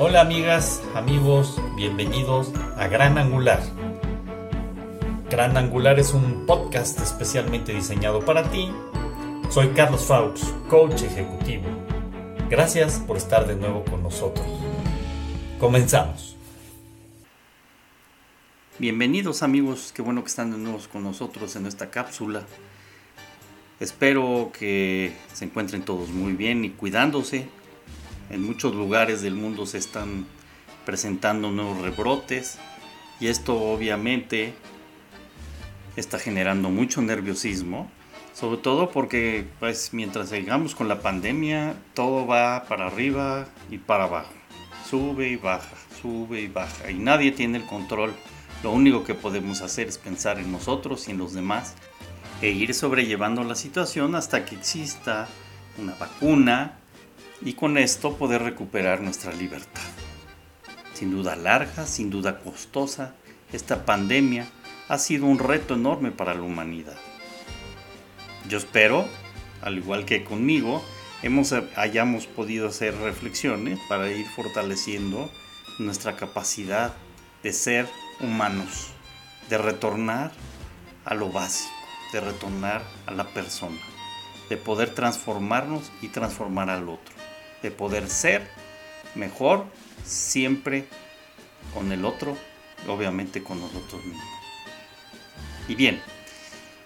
Hola 0.00 0.20
amigas, 0.20 0.80
amigos, 0.94 1.60
bienvenidos 1.74 2.52
a 2.76 2.86
Gran 2.86 3.18
Angular. 3.18 3.60
Gran 5.28 5.56
Angular 5.56 5.98
es 5.98 6.14
un 6.14 6.46
podcast 6.46 7.00
especialmente 7.00 7.74
diseñado 7.74 8.24
para 8.24 8.48
ti. 8.48 8.70
Soy 9.50 9.70
Carlos 9.70 10.04
Faux, 10.04 10.54
coach 10.70 11.02
ejecutivo. 11.02 11.64
Gracias 12.48 13.00
por 13.00 13.16
estar 13.16 13.48
de 13.48 13.56
nuevo 13.56 13.84
con 13.86 14.04
nosotros. 14.04 14.46
Comenzamos. 15.58 16.36
Bienvenidos 18.78 19.42
amigos, 19.42 19.90
qué 19.92 20.02
bueno 20.02 20.22
que 20.22 20.28
están 20.28 20.52
de 20.52 20.58
nuevo 20.58 20.78
con 20.92 21.02
nosotros 21.02 21.56
en 21.56 21.66
esta 21.66 21.90
cápsula. 21.90 22.44
Espero 23.80 24.52
que 24.56 25.16
se 25.32 25.46
encuentren 25.46 25.82
todos 25.82 26.10
muy 26.10 26.34
bien 26.34 26.64
y 26.64 26.70
cuidándose 26.70 27.48
en 28.30 28.42
muchos 28.44 28.74
lugares 28.74 29.22
del 29.22 29.34
mundo 29.34 29.66
se 29.66 29.78
están 29.78 30.26
presentando 30.84 31.50
nuevos 31.50 31.80
rebrotes 31.82 32.58
y 33.20 33.28
esto 33.28 33.60
obviamente 33.60 34.54
está 35.96 36.18
generando 36.18 36.70
mucho 36.70 37.02
nerviosismo, 37.02 37.90
sobre 38.32 38.58
todo 38.58 38.90
porque 38.90 39.46
pues 39.58 39.90
mientras 39.92 40.28
sigamos 40.28 40.74
con 40.74 40.88
la 40.88 41.00
pandemia 41.00 41.74
todo 41.94 42.26
va 42.26 42.64
para 42.68 42.86
arriba 42.86 43.46
y 43.70 43.78
para 43.78 44.04
abajo, 44.04 44.32
sube 44.88 45.28
y 45.28 45.36
baja, 45.36 45.76
sube 46.00 46.42
y 46.42 46.48
baja 46.48 46.90
y 46.90 46.94
nadie 46.94 47.32
tiene 47.32 47.58
el 47.58 47.66
control. 47.66 48.14
Lo 48.62 48.72
único 48.72 49.04
que 49.04 49.14
podemos 49.14 49.60
hacer 49.62 49.88
es 49.88 49.98
pensar 49.98 50.38
en 50.38 50.50
nosotros 50.50 51.06
y 51.08 51.12
en 51.12 51.18
los 51.18 51.32
demás 51.32 51.74
e 52.40 52.50
ir 52.50 52.74
sobrellevando 52.74 53.42
la 53.44 53.54
situación 53.54 54.14
hasta 54.14 54.44
que 54.44 54.54
exista 54.54 55.28
una 55.76 55.94
vacuna 55.94 56.78
y 57.40 57.52
con 57.52 57.78
esto 57.78 58.16
poder 58.16 58.42
recuperar 58.42 59.00
nuestra 59.00 59.32
libertad. 59.32 59.82
Sin 60.94 61.10
duda 61.10 61.36
larga, 61.36 61.86
sin 61.86 62.10
duda 62.10 62.40
costosa, 62.40 63.14
esta 63.52 63.84
pandemia 63.84 64.46
ha 64.88 64.98
sido 64.98 65.26
un 65.26 65.38
reto 65.38 65.74
enorme 65.74 66.10
para 66.10 66.34
la 66.34 66.42
humanidad. 66.42 66.96
Yo 68.48 68.58
espero, 68.58 69.06
al 69.62 69.78
igual 69.78 70.04
que 70.04 70.24
conmigo, 70.24 70.82
hayamos 71.76 72.26
podido 72.26 72.68
hacer 72.68 72.96
reflexiones 72.96 73.78
para 73.88 74.10
ir 74.10 74.26
fortaleciendo 74.26 75.30
nuestra 75.78 76.16
capacidad 76.16 76.94
de 77.42 77.52
ser 77.52 77.88
humanos, 78.20 78.88
de 79.48 79.58
retornar 79.58 80.32
a 81.04 81.14
lo 81.14 81.30
básico, 81.30 81.72
de 82.12 82.20
retornar 82.20 82.82
a 83.06 83.12
la 83.12 83.28
persona, 83.28 83.78
de 84.48 84.56
poder 84.56 84.94
transformarnos 84.94 85.92
y 86.02 86.08
transformar 86.08 86.70
al 86.70 86.88
otro 86.88 87.27
de 87.62 87.70
poder 87.70 88.08
ser 88.08 88.46
mejor 89.14 89.66
siempre 90.04 90.86
con 91.74 91.92
el 91.92 92.04
otro, 92.04 92.36
obviamente 92.86 93.42
con 93.42 93.60
nosotros 93.60 94.04
mismos. 94.04 94.24
Y 95.68 95.74
bien, 95.74 96.00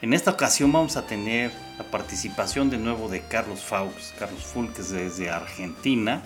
en 0.00 0.12
esta 0.12 0.32
ocasión 0.32 0.72
vamos 0.72 0.96
a 0.96 1.06
tener 1.06 1.52
la 1.78 1.84
participación 1.84 2.70
de 2.70 2.78
nuevo 2.78 3.08
de 3.08 3.20
Carlos 3.20 3.60
Faux, 3.60 4.12
Carlos 4.18 4.42
Fulques 4.42 4.90
desde 4.90 5.30
Argentina, 5.30 6.22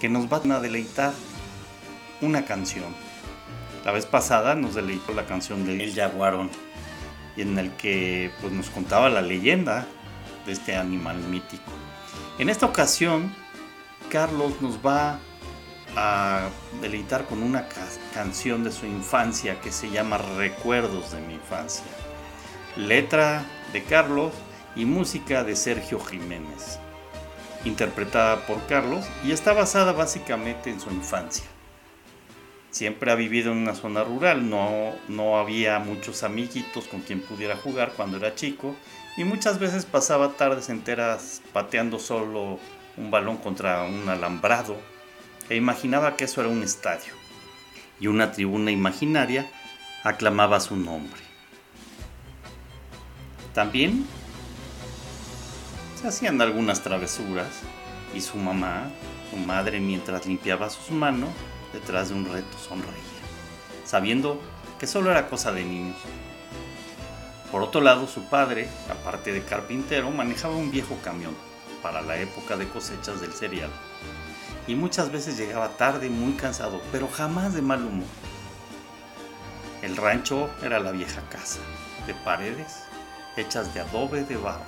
que 0.00 0.08
nos 0.08 0.32
va 0.32 0.36
a 0.36 0.60
deleitar 0.60 1.12
una 2.20 2.44
canción. 2.44 2.94
La 3.84 3.92
vez 3.92 4.06
pasada 4.06 4.54
nos 4.54 4.74
deleitó 4.74 5.12
la 5.12 5.26
canción 5.26 5.66
de 5.66 5.82
El 5.82 5.94
Jaguarón, 5.94 6.50
y 7.36 7.42
en 7.42 7.58
el 7.58 7.72
que 7.72 8.30
pues, 8.40 8.52
nos 8.52 8.70
contaba 8.70 9.08
la 9.10 9.22
leyenda 9.22 9.86
de 10.46 10.52
este 10.52 10.76
animal 10.76 11.18
mítico. 11.18 11.72
En 12.38 12.48
esta 12.48 12.66
ocasión 12.66 13.34
Carlos 14.10 14.60
nos 14.60 14.78
va 14.84 15.18
a 15.96 16.48
deleitar 16.80 17.24
con 17.24 17.42
una 17.42 17.66
canción 18.12 18.64
de 18.64 18.72
su 18.72 18.86
infancia 18.86 19.60
que 19.60 19.72
se 19.72 19.90
llama 19.90 20.18
Recuerdos 20.18 21.12
de 21.12 21.20
mi 21.20 21.34
infancia. 21.34 21.86
Letra 22.76 23.44
de 23.72 23.82
Carlos 23.82 24.32
y 24.76 24.84
música 24.84 25.42
de 25.42 25.56
Sergio 25.56 25.98
Jiménez, 25.98 26.78
interpretada 27.64 28.46
por 28.46 28.64
Carlos 28.66 29.06
y 29.24 29.32
está 29.32 29.54
basada 29.54 29.92
básicamente 29.92 30.70
en 30.70 30.80
su 30.80 30.90
infancia. 30.90 31.46
Siempre 32.70 33.10
ha 33.10 33.14
vivido 33.14 33.52
en 33.52 33.58
una 33.58 33.74
zona 33.74 34.04
rural, 34.04 34.50
no, 34.50 34.92
no 35.08 35.38
había 35.38 35.78
muchos 35.78 36.22
amiguitos 36.22 36.86
con 36.88 37.00
quien 37.00 37.22
pudiera 37.22 37.56
jugar 37.56 37.92
cuando 37.96 38.18
era 38.18 38.34
chico 38.34 38.76
y 39.16 39.24
muchas 39.24 39.58
veces 39.58 39.86
pasaba 39.86 40.32
tardes 40.32 40.68
enteras 40.68 41.40
pateando 41.54 41.98
solo 41.98 42.58
un 42.96 43.10
balón 43.10 43.36
contra 43.36 43.82
un 43.82 44.08
alambrado 44.08 44.76
e 45.48 45.56
imaginaba 45.56 46.16
que 46.16 46.24
eso 46.24 46.40
era 46.40 46.50
un 46.50 46.62
estadio 46.62 47.12
y 48.00 48.06
una 48.08 48.32
tribuna 48.32 48.70
imaginaria 48.70 49.50
aclamaba 50.02 50.60
su 50.60 50.76
nombre. 50.76 51.20
También 53.54 54.06
se 56.00 56.08
hacían 56.08 56.40
algunas 56.40 56.82
travesuras 56.82 57.48
y 58.14 58.20
su 58.20 58.36
mamá, 58.36 58.90
su 59.30 59.36
madre 59.36 59.80
mientras 59.80 60.26
limpiaba 60.26 60.70
sus 60.70 60.90
manos 60.90 61.30
detrás 61.72 62.08
de 62.08 62.14
un 62.14 62.26
reto 62.26 62.58
sonreía, 62.58 62.94
sabiendo 63.84 64.40
que 64.78 64.86
solo 64.86 65.10
era 65.10 65.28
cosa 65.28 65.52
de 65.52 65.64
niños. 65.64 65.96
Por 67.50 67.62
otro 67.62 67.80
lado, 67.80 68.06
su 68.06 68.28
padre, 68.28 68.68
aparte 68.90 69.32
de 69.32 69.42
carpintero, 69.42 70.10
manejaba 70.10 70.56
un 70.56 70.70
viejo 70.70 70.98
camión 71.02 71.34
para 71.86 72.02
la 72.02 72.18
época 72.18 72.56
de 72.56 72.66
cosechas 72.66 73.20
del 73.20 73.32
cereal. 73.32 73.70
Y 74.66 74.74
muchas 74.74 75.12
veces 75.12 75.38
llegaba 75.38 75.68
tarde, 75.76 76.10
muy 76.10 76.32
cansado, 76.32 76.82
pero 76.90 77.06
jamás 77.06 77.54
de 77.54 77.62
mal 77.62 77.84
humor. 77.84 78.08
El 79.82 79.96
rancho 79.96 80.50
era 80.64 80.80
la 80.80 80.90
vieja 80.90 81.22
casa, 81.28 81.60
de 82.08 82.14
paredes 82.14 82.78
hechas 83.36 83.72
de 83.72 83.78
adobe 83.78 84.24
de 84.24 84.36
barro 84.36 84.64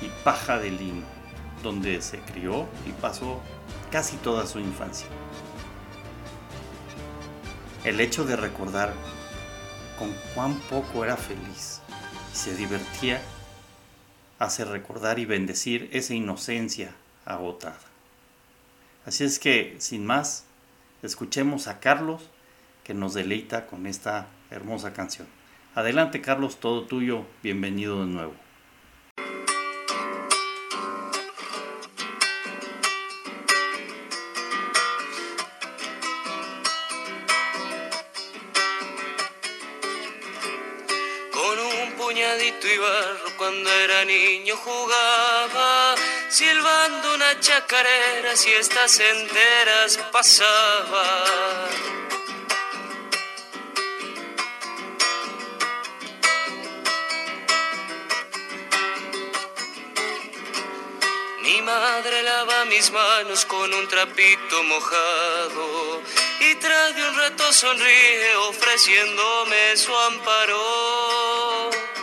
y 0.00 0.06
paja 0.22 0.58
de 0.58 0.70
lino, 0.70 1.04
donde 1.64 2.00
se 2.00 2.20
crió 2.20 2.68
y 2.86 2.92
pasó 2.92 3.40
casi 3.90 4.16
toda 4.18 4.46
su 4.46 4.60
infancia. 4.60 5.08
El 7.82 7.98
hecho 7.98 8.24
de 8.24 8.36
recordar 8.36 8.92
con 9.98 10.14
cuán 10.36 10.54
poco 10.70 11.04
era 11.04 11.16
feliz 11.16 11.80
y 12.32 12.36
se 12.36 12.54
divertía 12.54 13.20
hace 14.38 14.64
recordar 14.64 15.18
y 15.18 15.24
bendecir 15.24 15.88
esa 15.92 16.14
inocencia 16.14 16.94
agotada. 17.24 17.78
Así 19.04 19.24
es 19.24 19.38
que, 19.38 19.76
sin 19.78 20.04
más, 20.04 20.44
escuchemos 21.02 21.68
a 21.68 21.80
Carlos 21.80 22.22
que 22.84 22.94
nos 22.94 23.14
deleita 23.14 23.66
con 23.66 23.86
esta 23.86 24.26
hermosa 24.50 24.92
canción. 24.92 25.26
Adelante 25.74 26.20
Carlos, 26.20 26.58
todo 26.60 26.86
tuyo, 26.86 27.24
bienvenido 27.42 28.00
de 28.00 28.06
nuevo. 28.06 28.45
Y 42.12 42.78
barro 42.78 43.36
cuando 43.36 43.68
era 43.68 44.04
niño 44.04 44.56
jugaba, 44.56 45.96
silbando 46.28 47.14
una 47.14 47.40
chacarera 47.40 48.36
si 48.36 48.52
estas 48.52 49.00
enteras 49.00 49.98
pasaba. 50.12 51.66
Mi 61.42 61.60
madre 61.62 62.22
lava 62.22 62.66
mis 62.66 62.92
manos 62.92 63.44
con 63.46 63.74
un 63.74 63.88
trapito 63.88 64.62
mojado 64.62 66.02
y 66.38 66.54
tras 66.56 66.94
de 66.94 67.08
un 67.08 67.16
rato 67.16 67.52
sonríe 67.52 68.36
ofreciéndome 68.48 69.76
su 69.76 69.96
amparo. 69.96 71.95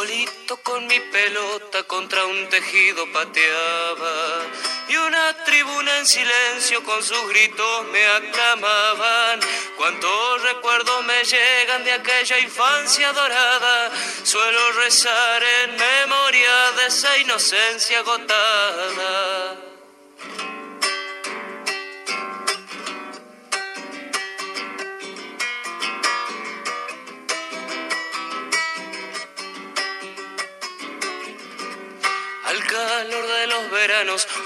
Solito 0.00 0.56
con 0.62 0.86
mi 0.86 0.98
pelota 0.98 1.82
contra 1.82 2.24
un 2.24 2.48
tejido 2.48 3.04
pateaba 3.12 4.46
y 4.88 4.96
una 4.96 5.44
tribuna 5.44 5.98
en 5.98 6.06
silencio 6.06 6.82
con 6.84 7.02
sus 7.02 7.28
gritos 7.28 7.86
me 7.92 8.06
aclamaban. 8.06 9.40
Cuántos 9.76 10.42
recuerdos 10.42 11.04
me 11.04 11.22
llegan 11.22 11.84
de 11.84 11.92
aquella 11.92 12.38
infancia 12.38 13.12
dorada. 13.12 13.90
Suelo 14.22 14.72
rezar 14.72 15.42
en 15.64 15.76
memoria 15.76 16.72
de 16.78 16.86
esa 16.86 17.18
inocencia 17.18 17.98
agotada. 17.98 19.58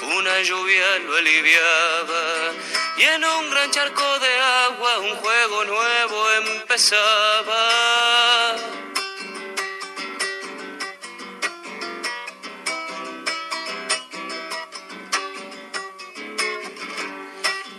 Una 0.03 0.43
lluvia 0.43 0.99
lo 1.07 1.17
aliviaba 1.17 2.53
y 2.97 3.03
en 3.03 3.25
un 3.25 3.51
gran 3.51 3.71
charco 3.73 4.19
de 4.21 4.39
agua 4.39 4.99
un 4.99 5.17
juego 5.17 5.65
nuevo 5.65 6.31
empezaba. 6.45 7.65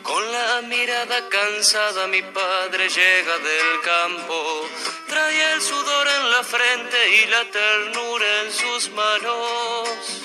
Con 0.03 0.31
la 0.31 0.61
mirada 0.63 1.29
cansada 1.29 2.07
mi 2.07 2.21
padre 2.21 2.89
llega 2.89 3.37
del 3.37 3.81
campo, 3.81 4.67
trae 5.07 5.53
el 5.53 5.61
sudor 5.61 6.07
en 6.07 6.31
la 6.31 6.43
frente 6.43 6.97
y 7.15 7.27
la 7.27 7.45
ternura 7.49 8.41
en 8.43 8.51
sus 8.51 8.89
manos. 8.89 10.24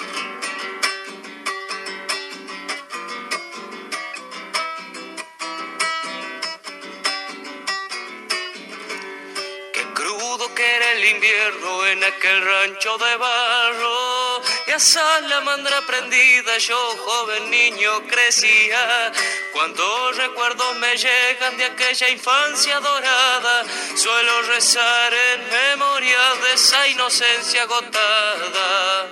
El 11.01 11.17
invierno 11.17 11.87
en 11.87 12.05
aquel 12.05 12.45
rancho 12.45 12.99
de 12.99 13.17
barro. 13.17 14.43
Y 14.67 14.71
a 14.73 14.79
salamandra 14.79 15.81
prendida 15.87 16.59
yo, 16.59 16.77
joven 16.77 17.51
niño, 17.51 18.03
crecía. 18.07 19.13
Cuántos 19.53 20.17
recuerdos 20.17 20.77
me 20.77 20.97
llegan 20.97 21.57
de 21.57 21.65
aquella 21.65 22.11
infancia 22.11 22.81
dorada. 22.81 23.65
Suelo 23.97 24.43
rezar 24.43 25.13
en 25.13 25.49
memoria 25.49 26.19
de 26.43 26.55
esa 26.55 26.89
inocencia 26.89 27.63
agotada. 27.63 29.09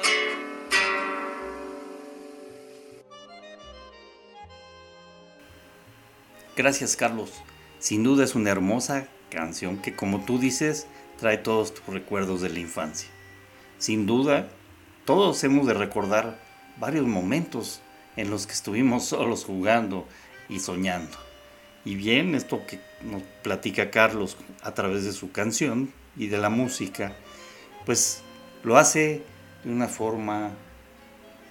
Gracias 6.57 6.97
Carlos. 6.97 7.31
Sin 7.79 8.03
duda 8.03 8.25
es 8.25 8.35
una 8.35 8.51
hermosa 8.51 9.09
canción 9.31 9.81
que 9.81 9.95
como 9.95 10.25
tú 10.25 10.39
dices 10.39 10.87
trae 11.19 11.39
todos 11.39 11.75
tus 11.75 11.87
recuerdos 11.87 12.41
de 12.41 12.49
la 12.49 12.61
infancia. 12.61 13.09
Sin 13.79 14.07
duda, 14.07 14.49
todos 15.05 15.43
hemos 15.45 15.67
de 15.67 15.75
recordar 15.75 16.39
varios 16.79 17.07
momentos 17.07 17.83
en 18.17 18.31
los 18.31 18.47
que 18.47 18.53
estuvimos 18.53 19.05
solos 19.05 19.45
jugando 19.45 20.07
y 20.49 20.61
soñando. 20.61 21.17
Y 21.85 21.95
bien, 21.95 22.35
esto 22.35 22.67
que 22.67 22.81
nos 23.03 23.23
platica 23.43 23.91
Carlos 23.91 24.37
a 24.63 24.75
través 24.75 25.05
de 25.05 25.13
su 25.13 25.33
canción 25.33 25.93
y 26.17 26.27
de 26.29 26.39
la 26.39 26.51
música, 26.51 27.13
pues 27.87 28.23
lo 28.63 28.77
hace 28.77 29.23
de 29.65 29.73
una 29.73 29.89
forma 29.89 30.51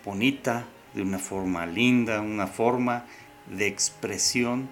bonita, 0.04 0.66
de 0.94 1.02
una 1.02 1.19
forma 1.19 1.66
linda, 1.66 2.22
una 2.22 2.48
forma 2.48 3.06
de 3.48 3.68
expresión 3.68 4.69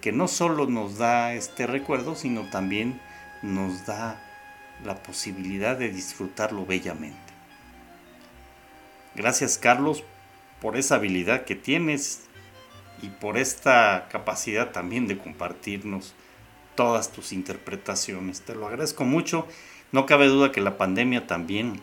que 0.00 0.12
no 0.12 0.28
solo 0.28 0.66
nos 0.66 0.98
da 0.98 1.34
este 1.34 1.66
recuerdo, 1.66 2.14
sino 2.14 2.42
también 2.50 3.00
nos 3.42 3.86
da 3.86 4.27
la 4.84 5.02
posibilidad 5.02 5.76
de 5.76 5.90
disfrutarlo 5.90 6.66
bellamente. 6.66 7.18
Gracias 9.14 9.58
Carlos 9.58 10.04
por 10.60 10.76
esa 10.76 10.96
habilidad 10.96 11.44
que 11.44 11.54
tienes 11.54 12.22
y 13.02 13.08
por 13.08 13.36
esta 13.38 14.08
capacidad 14.10 14.72
también 14.72 15.06
de 15.06 15.18
compartirnos 15.18 16.14
todas 16.74 17.10
tus 17.10 17.32
interpretaciones. 17.32 18.42
Te 18.42 18.54
lo 18.54 18.66
agradezco 18.68 19.04
mucho. 19.04 19.46
No 19.92 20.06
cabe 20.06 20.26
duda 20.26 20.52
que 20.52 20.60
la 20.60 20.76
pandemia 20.76 21.26
también 21.26 21.80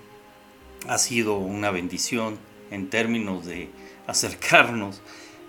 ha 0.87 0.97
sido 0.97 1.37
una 1.37 1.71
bendición 1.71 2.37
en 2.71 2.89
términos 2.89 3.45
de 3.45 3.69
acercarnos 4.07 5.01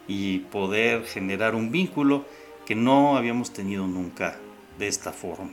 y 0.08 0.38
poder 0.38 1.04
generar 1.04 1.54
un 1.54 1.70
vínculo 1.70 2.24
que 2.64 2.74
no 2.74 3.16
habíamos 3.16 3.52
tenido 3.52 3.86
nunca 3.86 4.38
de 4.78 4.88
esta 4.88 5.12
forma. 5.12 5.52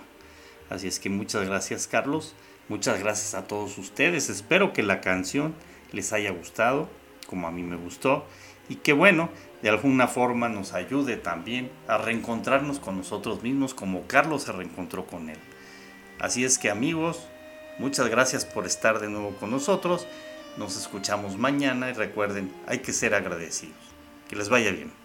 Así 0.73 0.87
es 0.87 0.99
que 0.99 1.11
muchas 1.11 1.45
gracias 1.45 1.85
Carlos, 1.85 2.33
muchas 2.67 2.99
gracias 2.99 3.35
a 3.35 3.45
todos 3.47 3.77
ustedes. 3.77 4.31
Espero 4.31 4.73
que 4.73 4.81
la 4.81 5.01
canción 5.01 5.53
les 5.91 6.13
haya 6.13 6.31
gustado, 6.31 6.89
como 7.27 7.47
a 7.47 7.51
mí 7.51 7.61
me 7.61 7.75
gustó, 7.75 8.25
y 8.69 8.77
que 8.77 8.91
bueno, 8.91 9.29
de 9.61 9.69
alguna 9.69 10.07
forma 10.07 10.49
nos 10.49 10.73
ayude 10.73 11.15
también 11.15 11.69
a 11.87 11.99
reencontrarnos 11.99 12.79
con 12.79 12.97
nosotros 12.97 13.43
mismos 13.43 13.75
como 13.75 14.07
Carlos 14.07 14.43
se 14.43 14.51
reencontró 14.51 15.05
con 15.05 15.29
él. 15.29 15.37
Así 16.19 16.43
es 16.43 16.57
que 16.57 16.71
amigos, 16.71 17.27
muchas 17.77 18.07
gracias 18.07 18.43
por 18.43 18.65
estar 18.65 18.99
de 18.99 19.09
nuevo 19.09 19.35
con 19.39 19.51
nosotros. 19.51 20.07
Nos 20.57 20.75
escuchamos 20.75 21.37
mañana 21.37 21.91
y 21.91 21.93
recuerden, 21.93 22.51
hay 22.65 22.79
que 22.79 22.93
ser 22.93 23.13
agradecidos. 23.13 23.77
Que 24.27 24.35
les 24.35 24.49
vaya 24.49 24.71
bien. 24.71 25.02